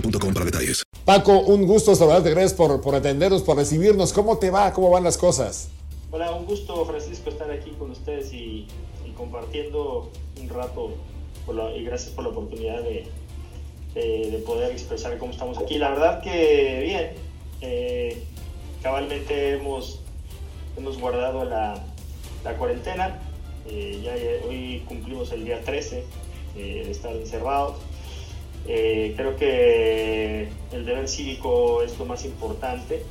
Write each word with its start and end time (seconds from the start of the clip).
boostmobile.com 0.00 0.32
para 0.34 0.44
detalles. 0.46 0.82
Paco, 1.04 1.40
un 1.40 1.66
gusto 1.66 1.94
saludarte, 1.94 2.30
gracias 2.30 2.54
por, 2.54 2.80
por 2.80 2.94
atendernos, 2.94 3.42
por 3.42 3.56
recibirnos. 3.56 4.12
¿Cómo 4.12 4.38
te 4.38 4.50
va? 4.50 4.72
¿Cómo 4.72 4.90
van 4.90 5.04
las 5.04 5.16
cosas? 5.16 5.68
Hola, 6.10 6.32
un 6.32 6.46
gusto 6.46 6.84
Francisco 6.86 7.30
estar 7.30 7.50
aquí 7.50 7.70
con 7.78 7.90
ustedes 7.90 8.32
y, 8.32 8.66
y 9.04 9.10
compartiendo 9.16 10.10
un 10.40 10.48
rato 10.48 10.92
por 11.44 11.54
la- 11.54 11.74
y 11.76 11.84
gracias 11.84 12.10
por 12.12 12.24
la 12.24 12.30
oportunidad 12.30 12.82
de, 12.82 13.06
de- 13.94 14.30
de 14.30 14.38
poder 14.38 14.70
expresar 14.72 15.16
cómo 15.18 15.32
estamos 15.32 15.58
aquí. 15.58 15.78
La 15.78 15.90
verdad 15.90 16.22
que 16.22 16.80
bien, 16.84 17.10
eh, 17.60 18.22
cabalmente 18.82 19.54
hemos, 19.54 20.00
hemos 20.76 20.98
guardado 20.98 21.44
la, 21.44 21.82
la 22.44 22.56
cuarentena, 22.56 23.20
Eh, 23.68 23.98
ya 24.00 24.14
ya 24.16 24.46
hoy 24.46 24.84
cumplimos 24.86 25.32
el 25.32 25.44
día 25.44 25.60
13 25.64 26.04
eh, 26.56 26.82
de 26.86 26.90
estar 26.92 27.10
encerrados. 27.16 27.74
Eh, 28.68 29.14
creo 29.16 29.36
que 29.36 30.48
el 30.72 30.84
deber 30.84 31.08
cívico 31.08 31.82
es 31.82 31.96
lo 31.98 32.04
más 32.04 32.24
importante 32.24 33.02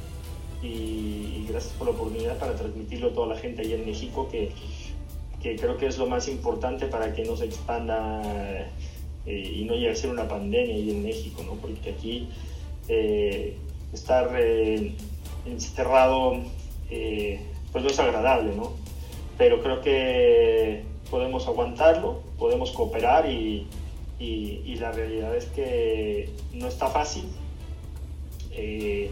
y, 0.61 1.45
gracias 1.47 1.73
por 1.73 1.87
la 1.87 1.93
oportunidad 1.93 2.37
para 2.39 2.55
transmitirlo 2.55 3.09
a 3.09 3.13
toda 3.13 3.27
la 3.27 3.37
gente 3.37 3.61
allá 3.61 3.75
en 3.75 3.85
México, 3.85 4.27
que, 4.29 4.51
que 5.41 5.55
creo 5.55 5.77
que 5.77 5.85
es 5.85 5.97
lo 5.97 6.07
más 6.07 6.27
importante 6.27 6.87
para 6.87 7.13
que 7.13 7.23
no 7.23 7.37
se 7.37 7.45
expanda 7.45 8.21
eh, 9.25 9.53
y 9.55 9.63
no 9.63 9.75
llegue 9.75 9.91
a 9.91 9.95
ser 9.95 10.09
una 10.09 10.27
pandemia 10.27 10.75
ahí 10.75 10.89
en 10.89 11.03
México, 11.03 11.43
¿no? 11.45 11.53
porque 11.53 11.91
aquí 11.91 12.27
eh, 12.89 13.55
estar 13.93 14.35
encerrado 15.45 16.41
pues 16.89 17.83
no 17.83 17.89
es 17.89 17.99
agradable, 17.99 18.55
¿no? 18.55 18.73
pero 19.37 19.61
creo 19.61 19.81
que 19.81 20.83
podemos 21.09 21.47
aguantarlo, 21.47 22.23
podemos 22.37 22.71
cooperar 22.71 23.29
y, 23.29 23.67
y- 24.19 24.61
y 24.65 24.75
la 24.75 24.91
realidad 24.91 25.35
es 25.35 25.45
que 25.45 26.29
no 26.53 26.67
está 26.67 26.89
fácil. 26.89 27.25
Eh, 28.51 29.11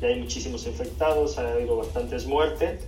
ya 0.00 0.08
hay 0.08 0.20
muchísimos 0.20 0.66
infectados, 0.66 1.38
ha 1.38 1.52
habido 1.52 1.76
bastantes 1.76 2.26
muertes 2.26 2.80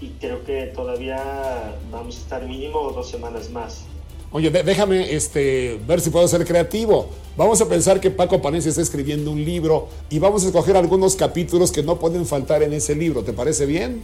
y 0.00 0.08
creo 0.20 0.44
que 0.44 0.66
todavía 0.74 1.74
vamos 1.92 2.16
a 2.16 2.20
estar 2.20 2.46
mínimo 2.46 2.90
dos 2.92 3.10
semanas 3.10 3.50
más. 3.50 3.84
Oye, 4.30 4.50
déjame 4.50 5.14
este, 5.14 5.78
ver 5.86 6.00
si 6.00 6.10
puedo 6.10 6.28
ser 6.28 6.44
creativo. 6.44 7.08
Vamos 7.36 7.60
a 7.62 7.68
pensar 7.68 7.98
que 8.00 8.10
Paco 8.10 8.42
Palencia 8.42 8.68
está 8.68 8.82
escribiendo 8.82 9.30
un 9.30 9.42
libro 9.42 9.88
y 10.10 10.18
vamos 10.18 10.44
a 10.44 10.48
escoger 10.48 10.76
algunos 10.76 11.16
capítulos 11.16 11.72
que 11.72 11.82
no 11.82 11.98
pueden 11.98 12.26
faltar 12.26 12.62
en 12.62 12.72
ese 12.74 12.94
libro. 12.94 13.22
¿Te 13.22 13.32
parece 13.32 13.64
bien? 13.64 14.02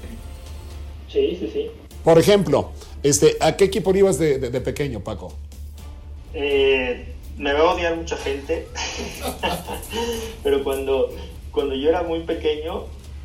Sí, 1.13 1.37
sí, 1.39 1.51
sí. 1.53 1.67
Por 2.03 2.19
ejemplo, 2.19 2.71
este, 3.03 3.37
¿a 3.41 3.57
qué 3.57 3.65
equipo 3.65 3.95
ibas 3.95 4.19
de, 4.19 4.39
de- 4.39 4.51
de 4.51 4.61
pequeño, 4.63 5.01
Paco? 5.01 5.33
Eh, 6.35 7.15
me 7.39 7.53
va 7.53 7.61
a 7.61 7.75
odiar 7.75 7.97
mucha 7.97 8.17
gente, 8.17 8.69
pero 10.43 10.63
cuando, 10.63 11.11
cuando 11.51 11.75
yo 11.75 11.89
era 11.89 12.03
muy 12.03 12.21
pequeño, 12.21 12.85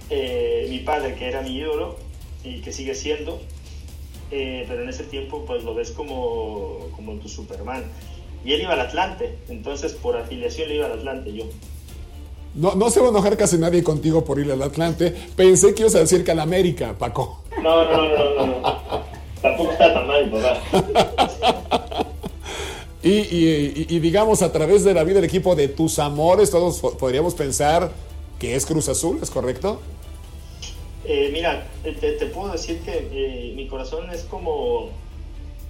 eh, 0.09 0.67
mi 0.69 0.79
padre, 0.79 1.15
que 1.15 1.27
era 1.27 1.41
mi 1.41 1.57
ídolo 1.57 1.97
y 2.43 2.61
que 2.61 2.71
sigue 2.71 2.95
siendo, 2.95 3.39
eh, 4.31 4.65
pero 4.67 4.83
en 4.83 4.89
ese 4.89 5.03
tiempo 5.03 5.43
pues 5.45 5.63
lo 5.63 5.75
ves 5.75 5.91
como, 5.91 6.87
como 6.95 7.13
tu 7.15 7.29
Superman. 7.29 7.83
Y 8.45 8.53
él 8.53 8.61
iba 8.61 8.73
al 8.73 8.79
Atlante, 8.79 9.37
entonces 9.49 9.93
por 9.93 10.15
afiliación 10.15 10.69
le 10.69 10.75
iba 10.75 10.85
al 10.85 10.93
Atlante 10.93 11.33
yo. 11.33 11.45
No, 12.55 12.73
no 12.73 12.89
se 12.89 12.99
va 12.99 13.07
a 13.07 13.09
enojar 13.09 13.37
casi 13.37 13.57
nadie 13.57 13.83
contigo 13.83 14.23
por 14.23 14.39
ir 14.39 14.51
al 14.51 14.61
Atlante. 14.63 15.13
Pensé 15.35 15.75
que 15.75 15.81
ibas 15.81 15.95
a 15.95 15.99
decir 15.99 16.23
que 16.23 16.31
al 16.31 16.39
América, 16.39 16.95
Paco. 16.97 17.43
No, 17.61 17.83
no, 17.85 18.07
no, 18.07 18.35
no, 18.35 18.45
no. 18.47 19.03
Tampoco 19.41 19.71
está 19.71 19.93
tan 19.93 20.07
mal, 20.07 20.29
papá. 20.31 21.67
Y, 23.01 23.99
digamos, 23.99 24.41
a 24.41 24.51
través 24.51 24.83
de 24.83 24.93
la 24.93 25.03
vida 25.05 25.15
del 25.15 25.23
equipo 25.25 25.55
de 25.55 25.69
tus 25.69 25.99
amores, 25.99 26.51
todos 26.51 26.79
po- 26.79 26.97
podríamos 26.97 27.33
pensar 27.33 27.91
que 28.37 28.55
es 28.55 28.65
Cruz 28.65 28.89
Azul, 28.89 29.19
¿es 29.21 29.29
correcto? 29.29 29.79
Eh, 31.05 31.29
mira, 31.31 31.65
te, 31.83 32.25
puedo 32.27 32.51
decir 32.51 32.79
que 32.81 33.07
eh, 33.11 33.53
mi 33.55 33.67
corazón 33.67 34.09
es 34.11 34.23
como, 34.23 34.89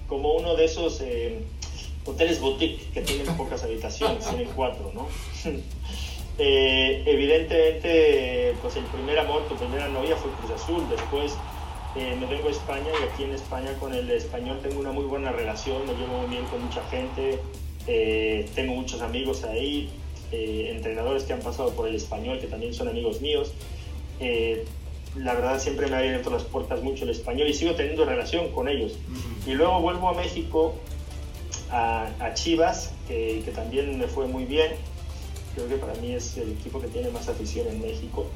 como 0.08 0.34
uno 0.34 0.56
de 0.56 0.64
esos 0.64 1.00
eh, 1.02 1.38
hoteles 2.04 2.40
boutique 2.40 2.90
que 2.92 3.02
tienen 3.02 3.26
pocas 3.36 3.62
habitaciones, 3.62 4.26
tienen 4.28 4.48
cuatro, 4.56 4.90
¿no? 4.94 5.06
Evidentemente, 6.38 8.54
pues 8.62 8.76
el 8.76 8.84
primer 8.84 9.18
amor, 9.18 9.42
tu 9.48 9.56
primera 9.56 9.88
novia 9.88 10.16
fue 10.16 10.30
Cruz 10.32 10.50
Azul, 10.60 10.82
después 10.90 11.32
eh, 11.96 12.16
me 12.18 12.26
vengo 12.26 12.48
a 12.48 12.50
España 12.50 12.88
y 13.00 13.08
aquí 13.08 13.24
en 13.24 13.32
España 13.32 13.72
con 13.78 13.94
el 13.94 14.10
español 14.10 14.58
tengo 14.62 14.80
una 14.80 14.92
muy 14.92 15.04
buena 15.04 15.32
relación, 15.32 15.86
me 15.86 15.94
llevo 15.94 16.18
muy 16.18 16.30
bien 16.30 16.44
con 16.46 16.64
mucha 16.64 16.82
gente, 16.88 17.38
eh, 17.86 18.48
tengo 18.54 18.74
muchos 18.74 19.00
amigos 19.00 19.44
ahí, 19.44 19.90
eh, 20.32 20.72
entrenadores 20.74 21.24
que 21.24 21.32
han 21.32 21.40
pasado 21.40 21.70
por 21.70 21.88
el 21.88 21.94
español 21.94 22.38
que 22.38 22.46
también 22.46 22.74
son 22.74 22.88
amigos 22.88 23.20
míos. 23.20 23.52
La 25.16 25.34
verdad 25.34 25.58
siempre 25.58 25.88
me 25.88 25.96
ha 25.96 25.98
abierto 25.98 26.30
las 26.30 26.44
puertas 26.44 26.84
mucho 26.84 27.02
el 27.02 27.10
español 27.10 27.48
y 27.48 27.54
sigo 27.54 27.74
teniendo 27.74 28.04
relación 28.04 28.52
con 28.52 28.68
ellos. 28.68 28.92
Y 29.44 29.54
luego 29.54 29.80
vuelvo 29.80 30.08
a 30.08 30.14
México, 30.14 30.76
a, 31.72 32.10
a 32.20 32.34
Chivas, 32.34 32.92
que, 33.08 33.42
que 33.44 33.50
también 33.50 33.98
me 33.98 34.06
fue 34.06 34.28
muy 34.28 34.44
bien. 34.44 34.70
Creo 35.56 35.68
que 35.68 35.74
para 35.76 35.94
mí 35.94 36.12
es 36.12 36.36
el 36.36 36.52
equipo 36.52 36.80
que 36.80 36.86
tiene 36.86 37.10
más 37.10 37.28
afición 37.28 37.66
en 37.66 37.80
México 37.80 38.26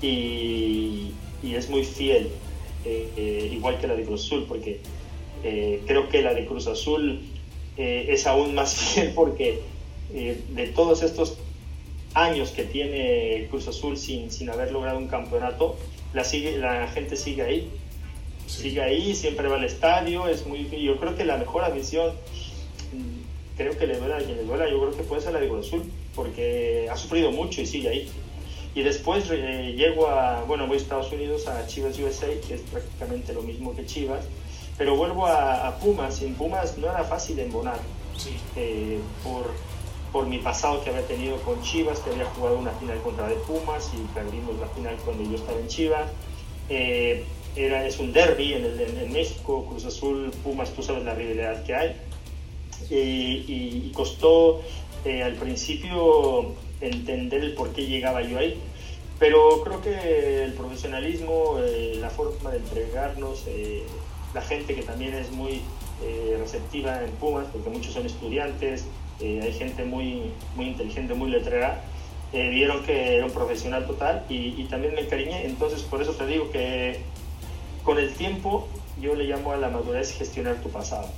y, 0.00 1.12
y 1.40 1.54
es 1.54 1.70
muy 1.70 1.84
fiel, 1.84 2.30
eh, 2.84 3.08
eh, 3.16 3.50
igual 3.52 3.78
que 3.78 3.86
la 3.86 3.94
de 3.94 4.04
Cruz 4.04 4.24
Azul, 4.26 4.44
porque 4.48 4.80
eh, 5.44 5.82
creo 5.86 6.08
que 6.08 6.22
la 6.22 6.34
de 6.34 6.46
Cruz 6.46 6.66
Azul 6.66 7.20
eh, 7.76 8.06
es 8.08 8.26
aún 8.26 8.54
más 8.54 8.74
fiel 8.94 9.12
porque 9.14 9.60
de 10.12 10.66
todos 10.74 11.02
estos 11.02 11.38
años 12.12 12.50
que 12.50 12.64
tiene 12.64 13.46
Cruz 13.48 13.66
Azul 13.66 13.96
sin, 13.96 14.30
sin 14.30 14.50
haber 14.50 14.70
logrado 14.70 14.98
un 14.98 15.08
campeonato, 15.08 15.76
la, 16.12 16.22
sigue, 16.22 16.58
la 16.58 16.86
gente 16.88 17.16
sigue 17.16 17.42
ahí. 17.42 17.70
Sigue 18.46 18.82
ahí, 18.82 19.14
siempre 19.14 19.48
va 19.48 19.56
al 19.56 19.64
estadio, 19.64 20.28
es 20.28 20.46
muy... 20.46 20.68
Yo 20.68 20.98
creo 20.98 21.16
que 21.16 21.24
la 21.24 21.38
mejor 21.38 21.64
admisión, 21.64 22.12
creo 23.56 23.78
que 23.78 23.86
le 23.86 23.96
duela 23.96 24.18
a 24.18 24.20
quien 24.20 24.36
le 24.36 24.42
duela, 24.42 24.68
yo 24.68 24.78
creo 24.80 24.94
que 24.94 25.02
puede 25.04 25.22
ser 25.22 25.32
la 25.32 25.40
de 25.40 25.48
Cruz 25.48 25.68
Azul, 25.68 25.84
porque 26.14 26.88
ha 26.90 26.96
sufrido 26.98 27.30
mucho 27.30 27.62
y 27.62 27.66
sigue 27.66 27.88
ahí. 27.88 28.08
Y 28.74 28.82
después 28.82 29.28
eh, 29.30 29.74
llego 29.76 30.08
a, 30.08 30.42
bueno, 30.44 30.66
voy 30.66 30.78
a 30.78 30.80
Estados 30.80 31.12
Unidos, 31.12 31.46
a 31.46 31.66
Chivas 31.66 31.98
USA, 31.98 32.28
que 32.46 32.54
es 32.54 32.60
prácticamente 32.62 33.32
lo 33.34 33.42
mismo 33.42 33.76
que 33.76 33.84
Chivas, 33.84 34.24
pero 34.78 34.96
vuelvo 34.96 35.26
a, 35.26 35.76
Pumas, 35.78 36.22
y 36.22 36.26
en 36.26 36.34
Pumas 36.34 36.78
no 36.78 36.88
era 36.88 37.04
fácil 37.04 37.38
embonar, 37.38 37.78
eh, 38.56 38.98
por 39.22 39.50
por 40.12 40.26
mi 40.26 40.38
pasado 40.38 40.84
que 40.84 40.90
había 40.90 41.06
tenido 41.06 41.38
con 41.38 41.60
Chivas, 41.62 41.98
que 42.00 42.10
había 42.10 42.26
jugado 42.26 42.58
una 42.58 42.72
final 42.72 43.00
contra 43.00 43.26
de 43.28 43.34
Pumas 43.36 43.90
y 43.94 44.14
perdimos 44.14 44.58
la 44.60 44.68
final 44.68 44.94
cuando 45.04 45.24
yo 45.24 45.36
estaba 45.36 45.58
en 45.58 45.66
Chivas. 45.68 46.10
Eh, 46.68 47.24
era, 47.56 47.86
es 47.86 47.98
un 47.98 48.12
derby 48.12 48.52
en, 48.52 48.64
en, 48.64 49.12
México, 49.12 49.66
Cruz 49.68 49.84
Azul, 49.84 50.30
Pumas, 50.44 50.70
tú 50.70 50.82
sabes 50.82 51.04
la 51.04 51.14
rivalidad 51.14 51.64
que 51.64 51.74
hay. 51.74 51.96
y, 52.90 53.90
costó 53.94 54.62
eh, 55.04 55.22
al 55.22 55.34
principio 55.34 56.54
entender 56.82 57.42
el 57.42 57.54
por 57.54 57.72
qué 57.72 57.86
llegaba 57.86 58.22
yo 58.22 58.38
ahí. 58.38 58.60
Pero 59.18 59.62
creo 59.62 59.80
que 59.80 60.44
el 60.44 60.52
profesionalismo, 60.52 61.58
eh, 61.60 61.96
la 62.00 62.10
forma 62.10 62.50
de 62.50 62.58
entregarnos, 62.58 63.44
la 64.34 64.42
gente 64.42 64.74
que 64.74 64.82
también 64.82 65.14
es 65.14 65.30
muy 65.30 65.62
receptiva 66.38 67.04
en 67.04 67.10
Pumas, 67.12 67.46
porque 67.52 67.70
muchos 67.70 67.94
son 67.94 68.04
estudiantes, 68.04 68.86
eh, 69.22 69.40
hay 69.40 69.52
gente 69.52 69.84
muy, 69.84 70.32
muy 70.56 70.66
inteligente, 70.66 71.14
muy 71.14 71.30
letrera, 71.30 71.80
eh, 72.32 72.48
vieron 72.50 72.82
que 72.82 73.16
era 73.16 73.26
un 73.26 73.30
profesional 73.30 73.86
total 73.86 74.24
y, 74.28 74.64
también 74.64 74.94
me 74.94 75.02
encariñé. 75.02 75.46
Entonces, 75.46 75.82
por 75.82 76.02
eso 76.02 76.12
te 76.12 76.26
digo 76.26 76.50
que 76.50 77.00
con 77.84 77.98
el 77.98 78.12
tiempo 78.14 78.68
yo 79.00 79.14
le 79.14 79.24
llamo 79.24 79.52
a 79.52 79.56
la 79.56 79.68
madurez 79.68 80.12
gestionar 80.12 80.56
tu 80.56 80.70
pasado. 80.70 81.08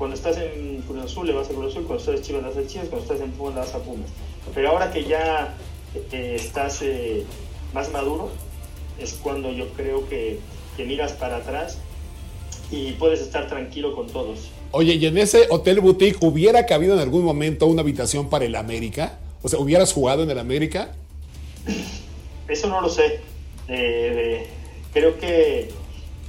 Cuando 0.00 0.16
estás 0.16 0.38
en 0.38 0.80
Cruz 0.88 1.04
Azul 1.04 1.26
le 1.26 1.34
vas 1.34 1.50
a 1.50 1.52
Cruz 1.52 1.72
Azul, 1.72 1.84
cuando 1.84 2.00
estás 2.02 2.16
en 2.16 2.22
Chivas 2.22 2.42
le 2.42 2.48
vas 2.48 2.56
a 2.56 2.66
Chivas, 2.66 2.88
cuando 2.88 3.02
estás 3.04 3.20
en 3.20 3.32
Pumas 3.32 3.54
le 3.54 3.60
vas 3.60 3.74
a 3.74 3.78
Pumas. 3.80 4.08
Pero 4.54 4.70
ahora 4.70 4.90
que 4.90 5.04
ya 5.04 5.54
eh, 6.10 6.36
estás 6.36 6.82
más 7.74 7.92
maduro, 7.92 8.30
es 8.98 9.12
cuando 9.12 9.52
yo 9.52 9.68
creo 9.74 10.08
que, 10.08 10.38
que 10.78 10.86
miras 10.86 11.12
para 11.12 11.36
atrás 11.36 11.76
y 12.70 12.92
puedes 12.92 13.20
estar 13.20 13.46
tranquilo 13.46 13.94
con 13.94 14.06
todos. 14.06 14.48
Oye, 14.70 14.94
¿y 14.94 15.04
en 15.04 15.18
ese 15.18 15.48
hotel 15.50 15.80
boutique 15.80 16.16
hubiera 16.22 16.64
cabido 16.64 16.94
en 16.94 17.00
algún 17.00 17.22
momento 17.22 17.66
una 17.66 17.82
habitación 17.82 18.30
para 18.30 18.46
el 18.46 18.56
América? 18.56 19.18
O 19.42 19.50
sea, 19.50 19.58
¿hubieras 19.58 19.92
jugado 19.92 20.22
en 20.22 20.30
el 20.30 20.38
América? 20.38 20.94
Eso 22.48 22.68
no 22.68 22.80
lo 22.80 22.88
sé. 22.88 23.20
Eh, 23.68 24.46
creo 24.94 25.18
que 25.18 25.68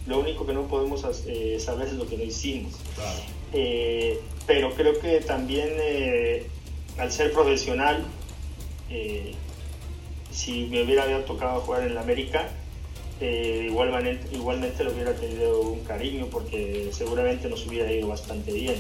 lo 0.08 0.20
único 0.20 0.46
que 0.46 0.52
no 0.52 0.68
podemos 0.68 1.06
eh, 1.26 1.58
saber 1.58 1.88
es 1.88 1.94
lo 1.94 2.06
que 2.06 2.18
no 2.18 2.24
hicimos. 2.26 2.74
Eh, 3.54 4.20
pero 4.48 4.74
creo 4.76 5.00
que 5.00 5.22
también 5.22 5.70
al 6.98 7.12
ser 7.12 7.32
profesional, 7.32 8.06
si 10.32 10.66
me 10.66 10.84
hubiera 10.84 11.24
tocado 11.26 11.62
jugar 11.62 11.84
en 11.84 11.92
el 11.92 11.98
América, 11.98 12.50
eh, 13.22 13.68
igualmente, 13.70 14.36
igualmente 14.36 14.84
lo 14.84 14.92
hubiera 14.94 15.14
tenido 15.14 15.62
un 15.62 15.82
cariño 15.82 16.26
porque 16.32 16.90
seguramente 16.92 17.48
nos 17.50 17.68
hubiera 17.68 17.92
ido 17.92 18.08
bastante 18.08 18.52
bien. 18.52 18.78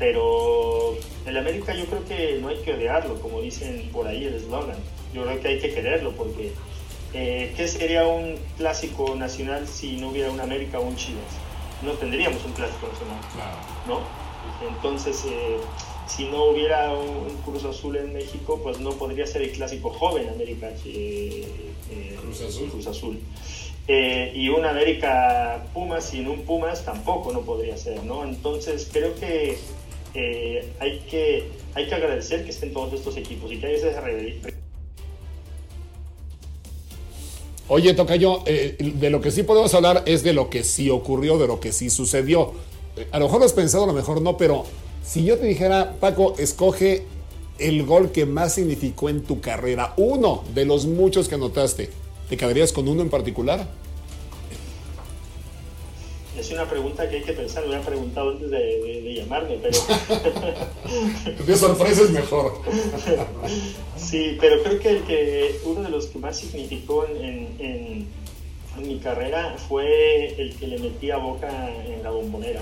Pero 0.00 0.96
el 1.26 1.36
América 1.36 1.72
yo 1.74 1.86
creo 1.86 2.04
que 2.04 2.38
no 2.40 2.48
hay 2.48 2.56
que 2.56 2.72
odiarlo, 2.74 3.20
como 3.20 3.40
dicen 3.40 3.88
por 3.92 4.08
ahí 4.08 4.24
el 4.24 4.34
eslogan. 4.34 4.78
Yo 5.14 5.22
creo 5.24 5.40
que 5.40 5.48
hay 5.48 5.60
que 5.60 5.72
quererlo 5.72 6.10
porque 6.12 6.52
eh, 7.14 7.52
¿qué 7.56 7.68
sería 7.68 8.04
un 8.06 8.36
clásico 8.56 9.14
nacional 9.14 9.68
si 9.68 9.96
no 9.96 10.08
hubiera 10.08 10.30
un 10.32 10.40
América 10.40 10.80
o 10.80 10.82
un 10.82 10.96
Chivas? 10.96 11.22
No 11.82 11.92
tendríamos 11.92 12.44
un 12.44 12.52
clásico 12.52 12.88
nacional, 12.88 13.18
¿no? 13.86 14.00
Entonces, 14.68 15.24
eh, 15.26 15.56
si 16.06 16.24
no 16.24 16.44
hubiera 16.44 16.92
un, 16.92 17.36
Cruz 17.44 17.64
Azul 17.64 17.96
en 17.96 18.12
México, 18.12 18.60
pues 18.62 18.78
no 18.78 18.90
podría 18.92 19.26
ser 19.26 19.42
el 19.42 19.52
clásico 19.52 19.90
joven 19.90 20.28
América 20.28 20.70
eh, 20.84 21.46
Cruz 22.70 22.86
Azul. 22.86 23.20
Eh, 23.88 24.32
y 24.34 24.48
un 24.48 24.64
América 24.64 25.64
Pumas 25.74 26.04
sin 26.04 26.28
un 26.28 26.42
Pumas 26.42 26.84
tampoco 26.84 27.32
no 27.32 27.40
podría 27.40 27.76
ser, 27.76 28.04
¿no? 28.04 28.24
Entonces 28.24 28.88
creo 28.92 29.14
que 29.16 29.58
eh, 30.14 30.72
hay 30.78 31.00
que 31.10 31.48
hay 31.74 31.88
que 31.88 31.94
agradecer 31.94 32.44
que 32.44 32.50
estén 32.50 32.72
todos 32.72 32.92
estos 32.92 33.16
equipos 33.16 33.50
y 33.50 33.58
que 33.58 33.66
hay 33.66 33.74
esa 33.74 33.88
Oye, 37.74 37.94
Tocayo, 37.94 38.42
eh, 38.44 38.76
de 38.78 39.08
lo 39.08 39.22
que 39.22 39.30
sí 39.30 39.44
podemos 39.44 39.72
hablar 39.72 40.02
es 40.04 40.22
de 40.22 40.34
lo 40.34 40.50
que 40.50 40.62
sí 40.62 40.90
ocurrió, 40.90 41.38
de 41.38 41.46
lo 41.46 41.58
que 41.58 41.72
sí 41.72 41.88
sucedió. 41.88 42.52
A 43.12 43.18
lo 43.18 43.24
mejor 43.24 43.40
lo 43.40 43.46
has 43.46 43.54
pensado, 43.54 43.84
a 43.84 43.86
lo 43.86 43.94
mejor 43.94 44.20
no, 44.20 44.36
pero 44.36 44.64
si 45.02 45.24
yo 45.24 45.38
te 45.38 45.46
dijera, 45.46 45.96
Paco, 45.98 46.34
escoge 46.36 47.04
el 47.58 47.86
gol 47.86 48.12
que 48.12 48.26
más 48.26 48.52
significó 48.52 49.08
en 49.08 49.22
tu 49.22 49.40
carrera, 49.40 49.94
uno 49.96 50.44
de 50.54 50.66
los 50.66 50.84
muchos 50.84 51.30
que 51.30 51.36
anotaste, 51.36 51.88
¿te 52.28 52.36
quedarías 52.36 52.74
con 52.74 52.88
uno 52.88 53.00
en 53.00 53.08
particular? 53.08 53.66
Es 56.42 56.50
una 56.50 56.64
pregunta 56.64 57.08
que 57.08 57.18
hay 57.18 57.22
que 57.22 57.34
pensar, 57.34 57.64
me 57.68 57.76
había 57.76 57.86
preguntado 57.86 58.30
antes 58.30 58.50
de, 58.50 59.14
llamarme, 59.14 59.60
pero... 59.62 59.78
de 61.46 61.56
sorpresa 61.56 62.02
es 62.02 62.10
mejor. 62.10 62.60
sí, 63.96 64.36
pero 64.40 64.60
creo 64.64 64.80
que, 64.80 64.88
el 64.88 65.02
que 65.04 65.60
uno 65.64 65.82
de 65.82 65.90
los 65.90 66.06
que 66.06 66.18
más 66.18 66.36
significó 66.36 67.06
en, 67.06 67.46
en, 67.60 68.08
mi 68.84 68.98
carrera 68.98 69.54
fue 69.68 70.34
el 70.36 70.56
que 70.56 70.66
le 70.66 70.80
metí 70.80 71.12
a 71.12 71.18
Boca 71.18 71.48
en 71.86 72.02
la 72.02 72.10
bombonera. 72.10 72.60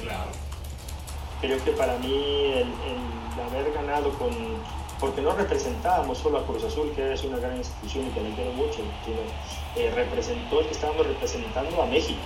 Creo 1.40 1.64
que 1.64 1.70
para 1.70 1.96
mí 2.00 2.52
el, 2.52 2.68
el 2.68 3.40
haber 3.48 3.72
ganado 3.72 4.10
con 4.18 4.28
porque 5.00 5.22
no 5.22 5.32
representábamos 5.32 6.18
solo 6.18 6.36
a 6.36 6.46
Cruz 6.46 6.64
Azul, 6.64 6.92
que 6.94 7.14
es 7.14 7.24
una 7.24 7.38
gran 7.38 7.56
institución 7.56 8.08
y 8.08 8.10
que 8.10 8.20
le 8.20 8.30
quiero 8.34 8.52
mucho, 8.52 8.80
sino 9.06 9.20
eh, 9.76 9.90
representó 9.94 10.60
que 10.60 10.72
estábamos 10.72 11.06
representando 11.06 11.82
a 11.82 11.86
México. 11.86 12.20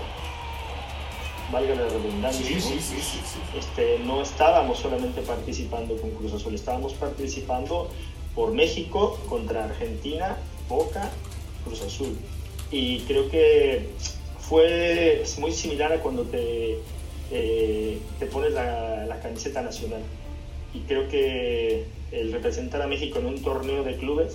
Valga 1.55 1.77
la 1.77 1.89
redundancia. 1.89 2.45
Sí, 2.45 2.61
sí, 2.61 2.81
sí, 2.81 3.21
este, 3.56 4.01
no 4.01 4.23
estábamos 4.23 4.81
solamente 4.81 5.23
participando 5.23 5.97
con 5.97 6.11
Cruz 6.11 6.33
Azul, 6.33 6.53
estábamos 6.53 6.95
participando 6.95 7.91
por 8.35 8.51
México 8.51 9.21
contra 9.29 9.67
Argentina, 9.67 10.37
Boca, 10.69 11.12
Cruz 11.64 11.81
Azul. 11.83 12.19
Y 12.73 13.02
creo 13.02 13.28
que 13.31 13.88
fue 14.40 15.23
muy 15.38 15.52
similar 15.52 15.93
a 15.93 16.00
cuando 16.00 16.25
te, 16.25 16.81
eh, 17.31 17.99
te 18.19 18.26
pones 18.26 18.50
la, 18.50 19.07
la 19.07 19.21
camiseta 19.21 19.62
nacional. 19.62 20.02
Y 20.75 20.81
creo 20.81 21.09
que 21.09 21.85
el 22.11 22.33
representar 22.33 22.83
a 22.83 22.88
México 22.88 23.21
en 23.21 23.26
un 23.26 23.40
torneo 23.43 23.85
de 23.85 23.97
clubes, 23.97 24.35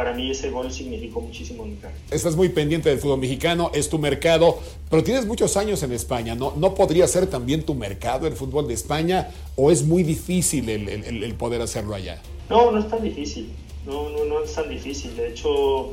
para 0.00 0.14
mí 0.14 0.30
ese 0.30 0.48
gol 0.48 0.72
significó 0.72 1.20
muchísimo 1.20 1.62
en 1.64 1.72
mi 1.72 1.76
carrera. 1.76 2.00
Estás 2.10 2.34
muy 2.34 2.48
pendiente 2.48 2.88
del 2.88 2.98
fútbol 3.00 3.18
mexicano, 3.18 3.70
es 3.74 3.90
tu 3.90 3.98
mercado, 3.98 4.58
pero 4.88 5.04
tienes 5.04 5.26
muchos 5.26 5.58
años 5.58 5.82
en 5.82 5.92
España, 5.92 6.34
¿no? 6.34 6.54
¿No 6.56 6.74
podría 6.74 7.06
ser 7.06 7.26
también 7.26 7.64
tu 7.64 7.74
mercado 7.74 8.26
el 8.26 8.32
fútbol 8.32 8.66
de 8.66 8.72
España 8.72 9.28
o 9.56 9.70
es 9.70 9.82
muy 9.82 10.02
difícil 10.02 10.70
el, 10.70 11.34
poder 11.34 11.60
hacerlo 11.60 11.94
allá? 11.94 12.18
No, 12.48 12.70
no 12.70 12.78
es 12.78 12.88
tan 12.88 13.02
difícil, 13.02 13.50
no, 13.84 14.08
no, 14.08 14.24
no 14.24 14.42
es 14.42 14.54
tan 14.54 14.70
difícil. 14.70 15.14
De 15.14 15.28
hecho, 15.28 15.90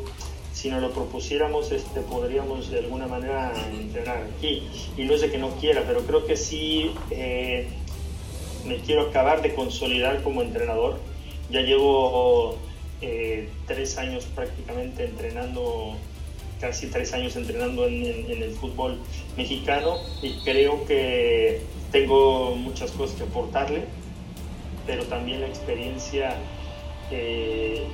si 0.54 0.70
nos 0.70 0.82
lo 0.82 0.92
propusiéramos, 0.92 1.74
este, 1.74 2.00
podríamos 2.00 2.72
de 2.72 2.80
alguna 2.80 3.08
manera 3.08 3.52
entrenar 3.78 4.26
aquí. 4.38 4.64
Y 4.96 5.04
no 5.04 5.16
es 5.16 5.20
de 5.20 5.30
que 5.30 5.38
no 5.38 5.50
quiera, 5.60 5.84
pero 5.86 6.00
creo 6.04 6.26
que 6.26 6.38
sí 6.38 6.92
eh, 7.12 7.68
me 8.66 8.78
quiero 8.78 9.10
acabar 9.10 9.42
de 9.42 9.54
consolidar 9.54 10.24
como 10.24 10.44
entrenador 10.44 10.98
ya 11.50 11.62
llevo 11.62 12.58
eh, 13.02 13.50
tres 13.68 13.98
años 13.98 14.26
prácticamente 14.34 15.06
entrenando, 15.06 15.96
casi 16.60 16.88
tres 16.88 17.14
años 17.14 17.36
entrenando 17.36 17.86
en, 17.88 18.42
el 18.42 18.52
fútbol 18.52 18.98
mexicano 19.36 19.98
y 20.22 20.34
creo 20.44 20.84
que 20.86 21.62
tengo 21.92 22.56
muchas 22.56 22.92
cosas 22.92 23.16
que 23.18 23.24
aportarle, 23.24 23.84
pero 24.88 25.04
también 25.06 25.42
la 25.42 25.48
experiencia 25.48 26.36
eh, 27.12 27.86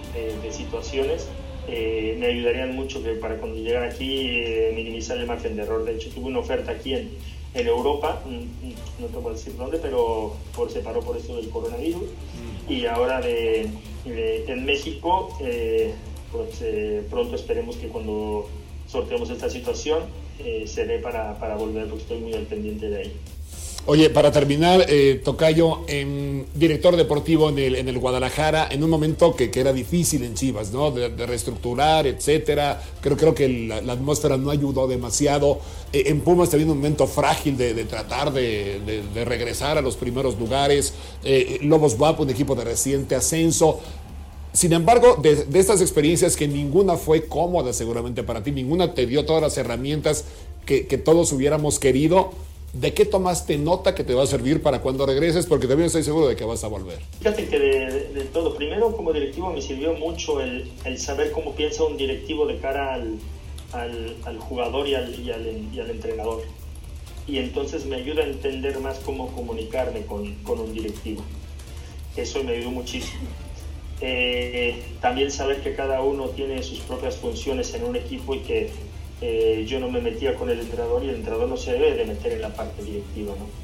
de, 0.42 0.52
situaciones 0.54 1.28
eh, 1.68 2.16
me 2.20 2.28
ayudarían 2.28 2.76
mucho 2.76 3.04
que 3.04 3.14
para 3.14 3.38
cuando 3.38 3.58
llegara 3.58 3.88
aquí 3.88 4.42
minimizar 4.74 5.18
el 5.18 5.28
margen 5.28 5.56
de 5.56 5.64
error. 5.64 5.84
De 5.84 5.96
hecho, 5.96 6.10
tuve 6.12 6.28
una 6.28 6.40
oferta 6.40 6.72
aquí 6.72 6.94
en, 6.94 7.12
en 7.54 7.68
Europa, 7.68 8.22
no 8.26 9.06
te 9.08 9.18
puedo 9.20 9.36
decir 9.36 9.56
dónde, 9.58 9.78
pero 9.80 10.36
por, 10.56 10.72
se 10.72 10.80
paró 10.80 11.02
por 11.02 11.18
esto 11.18 11.36
del 11.36 11.50
coronavirus. 11.50 12.04
Mm. 12.04 12.72
Y 12.72 12.86
ahora 12.86 13.22
de, 13.22 13.70
en 14.06 14.66
México, 14.66 15.38
eh, 15.42 15.94
pues, 16.32 16.62
eh, 16.62 17.04
pronto 17.10 17.36
esperemos 17.36 17.78
que 17.78 17.88
cuando 17.88 18.50
sorteemos 18.88 19.30
esta 19.30 19.50
situación 19.50 20.04
eh, 20.40 20.66
se 20.68 20.86
dé 20.86 21.00
para, 21.00 21.40
para 21.40 21.56
volver, 21.56 21.88
porque 21.88 22.02
estoy 22.04 22.20
muy 22.20 22.34
al 22.34 22.46
pendiente 22.46 22.90
de 22.90 22.98
ahí. 22.98 23.14
Oye, 23.86 24.10
para 24.10 24.32
terminar, 24.32 24.86
eh, 24.88 25.22
Tocayo, 25.26 25.82
director 26.56 26.96
deportivo 26.96 27.50
en 27.50 27.60
el, 27.60 27.76
en 27.76 27.90
el 27.90 28.00
Guadalajara, 28.00 28.70
en 28.72 28.82
un 28.82 28.90
momento 28.90 29.36
que, 29.36 29.52
que 29.52 29.60
era 29.60 29.74
difícil 29.74 30.24
en 30.24 30.36
Chivas, 30.36 30.72
¿no? 30.72 30.90
De, 30.92 31.10
de 31.10 31.26
reestructurar, 31.26 32.08
etcétera. 32.08 32.82
Creo, 33.02 33.18
creo 33.18 33.36
que 33.36 33.50
la, 33.50 33.92
atmósfera 33.92 34.38
no 34.38 34.52
ayudó 34.52 34.88
demasiado. 34.88 35.60
Eh, 35.92 36.04
en 36.06 36.22
Pumas 36.22 36.50
también 36.50 36.70
un 36.72 36.78
momento 36.78 37.08
frágil 37.08 37.58
de, 37.58 37.74
de 37.74 37.84
tratar 37.84 38.32
de, 38.32 38.80
de- 38.86 39.02
de 39.14 39.26
regresar 39.26 39.78
a 39.78 39.82
los 39.82 39.98
primeros 39.98 40.40
lugares. 40.40 40.94
Eh, 41.26 41.60
Lobos 41.64 42.00
WAP, 42.00 42.22
un 42.22 42.30
equipo 42.30 42.56
de 42.56 42.64
reciente 42.64 43.16
ascenso. 43.16 43.82
Sin 44.54 44.72
embargo, 44.72 45.18
de, 45.22 45.36
de 45.44 45.60
estas 45.60 45.82
experiencias 45.82 46.38
que 46.38 46.48
ninguna 46.48 46.96
fue 46.96 47.26
cómoda 47.28 47.74
seguramente 47.74 48.24
para 48.24 48.42
ti, 48.44 48.52
ninguna 48.52 48.94
te 48.94 49.06
dio 49.08 49.26
todas 49.26 49.42
las 49.42 49.58
herramientas 49.58 50.24
que, 50.66 50.88
que 50.88 50.98
todos 50.98 51.34
hubiéramos 51.34 51.80
querido, 51.80 52.32
¿de 52.74 52.94
qué 52.94 53.06
tomaste 53.06 53.58
nota 53.58 53.94
que 53.96 54.04
te 54.04 54.14
va 54.14 54.24
a 54.24 54.28
servir 54.28 54.62
para 54.62 54.82
cuando 54.82 55.06
regreses? 55.06 55.46
Porque 55.46 55.68
también 55.68 55.88
estoy 55.88 56.04
seguro 56.04 56.28
de 56.28 56.36
que 56.36 56.44
vas 56.44 56.64
a 56.64 56.68
volver. 56.68 57.00
Fíjate 57.20 57.48
que 57.48 57.60
de, 57.60 58.10
de- 58.14 58.24
todo, 58.26 58.56
primero 58.56 58.96
como 58.96 59.14
directivo 59.14 59.52
me 59.52 59.62
sirvió 59.62 59.94
mucho 59.94 60.42
el, 60.42 60.72
el 60.86 60.98
saber 60.98 61.32
cómo 61.32 61.54
piensa 61.54 61.84
un 61.84 61.98
directivo 61.98 62.46
de 62.48 62.58
cara 62.58 62.96
al, 62.96 63.20
al, 63.72 64.16
al 64.26 64.40
jugador 64.40 64.88
y 64.88 64.96
al, 64.96 65.14
y, 65.14 65.30
y 65.74 65.80
al 65.80 65.90
entrenador. 65.90 66.42
Y 67.28 67.38
entonces 67.38 67.86
me 67.86 67.96
ayuda 67.96 68.24
a 68.24 68.26
entender 68.28 68.80
más 68.80 69.00
cómo 69.00 69.28
comunicarme 69.34 70.02
con, 70.06 70.34
con 70.44 70.60
un 70.60 70.74
directivo. 70.74 71.22
Eso 72.18 72.44
me 72.44 72.54
ayudó 72.54 72.72
muchísimo. 72.72 73.22
Eh, 74.02 74.82
también 75.00 75.32
saber 75.32 75.62
que 75.62 75.76
cada 75.76 76.02
uno 76.02 76.28
tiene 76.30 76.62
sus 76.64 76.80
propias 76.80 77.16
funciones 77.16 77.74
en 77.74 77.86
un 77.86 77.96
equipo 77.96 78.36
y 78.36 78.40
que 78.40 78.70
eh, 79.24 79.66
yo 79.66 79.80
no 79.80 79.90
me 79.90 80.02
metía 80.02 80.36
con 80.36 80.50
el 80.50 80.60
entrenador 80.60 81.04
y 81.04 81.10
el 81.10 81.16
entrenador 81.16 81.48
no 81.48 81.56
se 81.56 81.72
debe 81.72 81.96
de 81.96 82.06
meter 82.06 82.34
en 82.34 82.42
la 82.42 82.50
parte 82.50 82.84
directiva. 82.84 83.34
¿no? 83.40 83.64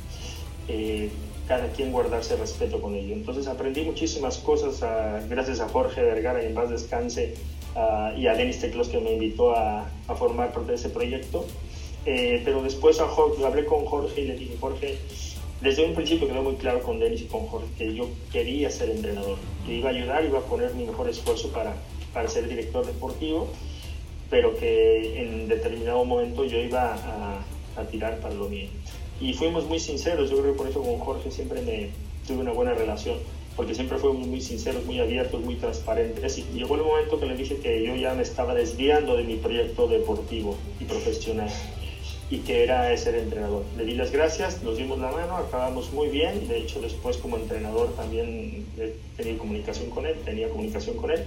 eh, 0.69 1.09
cada 1.47 1.67
quien 1.71 1.91
guardarse 1.91 2.37
respeto 2.37 2.79
con 2.79 2.95
ello. 2.95 3.13
Entonces 3.13 3.47
aprendí 3.47 3.81
muchísimas 3.81 4.37
cosas 4.37 4.83
ah, 4.83 5.19
gracias 5.27 5.59
a 5.59 5.67
Jorge 5.67 6.01
Vergara 6.01 6.43
y 6.43 6.45
en 6.45 6.53
paz 6.53 6.69
descanse 6.69 7.33
ah, 7.75 8.13
y 8.15 8.27
a 8.27 8.35
Denis 8.35 8.59
Teclos 8.59 8.87
que 8.87 8.99
me 8.99 9.13
invitó 9.13 9.55
a, 9.55 9.89
a 10.07 10.15
formar 10.15 10.53
parte 10.53 10.71
de 10.71 10.75
ese 10.75 10.89
proyecto. 10.89 11.45
Eh, 12.05 12.41
pero 12.45 12.61
después 12.61 13.01
a 13.01 13.07
Jorge, 13.07 13.45
hablé 13.45 13.65
con 13.65 13.85
Jorge 13.85 14.21
y 14.21 14.27
le 14.27 14.35
dije, 14.35 14.55
Jorge, 14.59 14.97
desde 15.59 15.85
un 15.85 15.95
principio 15.95 16.27
quedó 16.27 16.43
muy 16.43 16.55
claro 16.55 16.81
con 16.81 16.99
Denis 16.99 17.23
y 17.23 17.25
con 17.25 17.47
Jorge 17.47 17.67
que 17.77 17.93
yo 17.93 18.07
quería 18.31 18.69
ser 18.69 18.91
entrenador, 18.91 19.37
que 19.65 19.73
iba 19.73 19.89
a 19.89 19.93
ayudar, 19.93 20.23
iba 20.23 20.39
a 20.39 20.43
poner 20.43 20.73
mi 20.75 20.85
mejor 20.85 21.09
esfuerzo 21.09 21.49
para, 21.51 21.75
para 22.13 22.29
ser 22.29 22.47
director 22.47 22.85
deportivo, 22.85 23.49
pero 24.29 24.55
que 24.55 25.21
en 25.21 25.47
determinado 25.47 26.05
momento 26.05 26.45
yo 26.45 26.59
iba 26.59 26.93
a, 26.95 27.43
tirar 27.91 28.19
para 28.19 28.35
lo 28.35 28.49
mío. 28.49 28.67
Y 29.21 29.33
fuimos 29.33 29.65
muy 29.65 29.79
sinceros, 29.79 30.29
yo 30.29 30.37
creo 30.39 30.51
que 30.51 30.57
por 30.57 30.67
eso 30.67 30.81
con 30.81 30.99
Jorge 30.99 31.31
siempre 31.31 31.61
me 31.61 31.91
tuve 32.27 32.39
una 32.39 32.51
buena 32.51 32.73
relación, 32.73 33.17
porque 33.55 33.73
siempre 33.73 33.97
fuimos 33.97 34.27
muy 34.27 34.41
sinceros, 34.41 34.85
muy 34.85 34.99
abiertos, 34.99 35.41
muy 35.41 35.55
transparentes. 35.55 36.37
Y 36.39 36.43
llegó 36.53 36.75
el 36.75 36.81
momento 36.81 37.19
que 37.19 37.25
le 37.25 37.37
dije 37.37 37.55
que 37.57 37.85
yo 37.85 37.95
ya 37.95 38.13
me 38.15 38.23
estaba 38.23 38.53
desviando 38.53 39.15
de 39.15 39.23
mi 39.23 39.35
proyecto 39.35 39.87
deportivo 39.87 40.57
y 40.81 40.83
profesional 40.83 41.49
y 42.31 42.39
que 42.39 42.63
era 42.63 42.95
ser 42.95 43.15
entrenador. 43.15 43.63
Le 43.75 43.85
di 43.85 43.93
las 43.93 44.11
gracias, 44.11 44.61
nos 44.61 44.77
dimos 44.77 44.99
la 44.99 45.11
mano, 45.11 45.37
acabamos 45.37 45.91
muy 45.93 46.09
bien. 46.09 46.47
De 46.47 46.59
hecho, 46.59 46.79
después 46.79 47.17
como 47.17 47.37
entrenador 47.37 47.95
también 47.95 48.65
he 48.77 48.93
tenido 49.17 49.39
comunicación 49.39 49.89
con 49.89 50.05
él, 50.05 50.15
tenía 50.23 50.49
comunicación 50.49 50.95
con 50.97 51.11
él. 51.11 51.25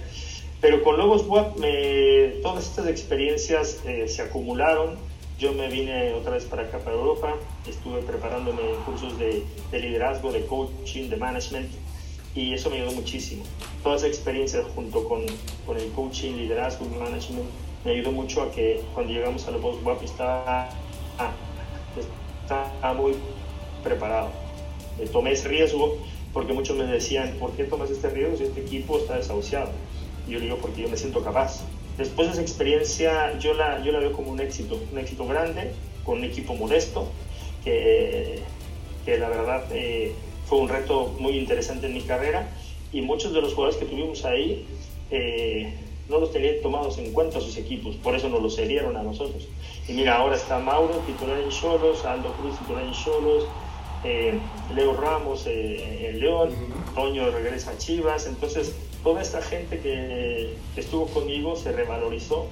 Pero 0.63 0.81
con 0.81 0.97
Lobos 0.97 1.27
WAP 1.27 1.57
me, 1.57 2.39
todas 2.41 2.65
estas 2.65 2.87
experiencias 2.87 3.81
eh, 3.85 4.07
se 4.07 4.21
acumularon. 4.21 4.95
Yo 5.37 5.51
me 5.51 5.67
vine 5.67 6.13
otra 6.13 6.31
vez 6.31 6.45
para 6.45 6.61
acá, 6.61 6.79
para 6.79 6.95
Europa. 6.95 7.35
Estuve 7.67 8.01
preparándome 8.01 8.61
en 8.69 8.75
cursos 8.85 9.19
de, 9.19 9.43
de 9.71 9.79
liderazgo, 9.79 10.31
de 10.31 10.45
coaching, 10.45 11.09
de 11.09 11.17
management. 11.17 11.69
Y 12.33 12.53
eso 12.53 12.69
me 12.69 12.77
ayudó 12.77 12.93
muchísimo. 12.93 13.43
Toda 13.83 13.97
esa 13.97 14.07
experiencia 14.07 14.63
junto 14.73 15.05
con, 15.05 15.25
con 15.65 15.75
el 15.75 15.91
coaching, 15.91 16.37
liderazgo 16.37 16.85
management 16.85 17.49
me 17.83 17.91
ayudó 17.91 18.13
mucho 18.13 18.41
a 18.43 18.49
que 18.49 18.81
cuando 18.93 19.11
llegamos 19.11 19.45
a 19.45 19.51
Lobos 19.51 19.83
WAP 19.83 20.01
estaba, 20.03 20.69
estaba 22.41 22.93
muy 22.93 23.15
preparado. 23.83 24.29
Eh, 24.97 25.09
tomé 25.11 25.33
ese 25.33 25.49
riesgo 25.49 25.97
porque 26.31 26.53
muchos 26.53 26.77
me 26.77 26.85
decían, 26.85 27.35
¿por 27.37 27.51
qué 27.51 27.65
tomas 27.65 27.91
este 27.91 28.09
riesgo 28.09 28.37
si 28.37 28.43
este 28.43 28.61
equipo 28.61 28.97
está 28.97 29.17
desahuciado? 29.17 29.69
Yo 30.27 30.39
digo, 30.39 30.57
porque 30.57 30.81
yo 30.81 30.89
me 30.89 30.97
siento 30.97 31.23
capaz. 31.23 31.61
Después 31.97 32.27
de 32.27 32.33
esa 32.33 32.41
experiencia, 32.41 33.37
yo 33.39 33.53
la, 33.53 33.83
yo 33.83 33.91
la 33.91 33.99
veo 33.99 34.13
como 34.13 34.31
un 34.31 34.39
éxito, 34.39 34.79
un 34.91 34.97
éxito 34.97 35.27
grande, 35.27 35.71
con 36.03 36.19
un 36.19 36.23
equipo 36.23 36.55
modesto, 36.55 37.07
que, 37.63 38.39
que 39.05 39.17
la 39.17 39.29
verdad 39.29 39.65
eh, 39.71 40.13
fue 40.47 40.59
un 40.59 40.69
reto 40.69 41.15
muy 41.19 41.37
interesante 41.37 41.87
en 41.87 41.93
mi 41.93 42.01
carrera 42.01 42.49
y 42.91 43.01
muchos 43.01 43.33
de 43.33 43.41
los 43.41 43.53
jugadores 43.53 43.79
que 43.79 43.85
tuvimos 43.85 44.25
ahí 44.25 44.65
eh, 45.11 45.73
no 46.09 46.19
los 46.19 46.31
tenían 46.31 46.55
tomados 46.61 46.97
en 46.97 47.11
cuenta 47.13 47.39
sus 47.39 47.57
equipos, 47.57 47.95
por 47.95 48.15
eso 48.15 48.29
nos 48.29 48.41
los 48.41 48.55
cedieron 48.55 48.97
a 48.97 49.03
nosotros. 49.03 49.47
Y 49.87 49.93
mira, 49.93 50.17
ahora 50.17 50.35
está 50.35 50.59
Mauro, 50.59 50.95
titular 51.05 51.39
en 51.39 51.49
Cholos, 51.49 52.05
Aldo 52.05 52.33
Cruz, 52.33 52.57
titular 52.59 52.83
en 52.83 52.91
Cholos, 52.91 53.45
eh, 54.03 54.39
Leo 54.75 54.95
Ramos 54.95 55.45
eh, 55.47 56.09
en 56.09 56.19
León, 56.19 56.49
Toño 56.95 57.29
regresa 57.31 57.71
a 57.71 57.77
Chivas, 57.77 58.27
entonces 58.27 58.75
toda 59.03 59.21
esta 59.21 59.41
gente 59.41 59.79
que, 59.79 60.55
que 60.75 60.81
estuvo 60.81 61.07
conmigo 61.07 61.55
se 61.55 61.71
revalorizó 61.71 62.47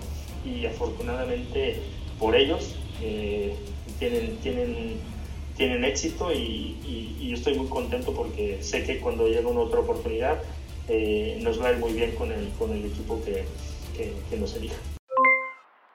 y 0.46 0.66
afortunadamente 0.66 1.80
por 2.20 2.36
ellos 2.36 2.76
eh, 3.02 3.56
tienen, 4.00 4.38
tienen, 4.38 4.98
tienen 5.58 5.84
éxito 5.86 6.32
y, 6.32 6.38
y- 6.38 7.18
y 7.20 7.30
yo 7.30 7.36
estoy 7.36 7.56
muy 7.58 7.68
contento 7.68 8.14
porque 8.14 8.62
sé 8.64 8.84
que 8.84 9.00
cuando 9.00 9.28
llegue 9.28 9.46
una 9.46 9.62
otra 9.62 9.80
oportunidad 9.82 10.42
eh, 10.88 11.40
nos 11.42 11.62
va 11.62 11.68
a 11.68 11.72
ir 11.74 11.78
muy 11.78 11.94
bien 11.94 12.16
con 12.16 12.32
el, 12.32 12.50
con 12.60 12.72
el 12.72 12.84
equipo 12.86 13.24
que, 13.24 13.46
que, 13.96 14.14
que 14.30 14.38
nos 14.38 14.56
elija. 14.56 14.76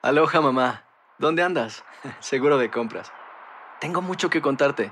Aloha 0.01 0.41
mamá, 0.41 0.85
¿dónde 1.19 1.43
andas? 1.43 1.83
Seguro 2.19 2.57
de 2.57 2.71
compras. 2.71 3.11
Tengo 3.81 4.01
mucho 4.01 4.29
que 4.29 4.41
contarte. 4.41 4.91